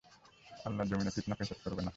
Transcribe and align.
আল্লাহর 0.65 0.89
যমীনে 0.89 1.11
ফিতনা-ফাসাদ 1.15 1.59
করবে 1.63 1.81
না। 1.81 1.89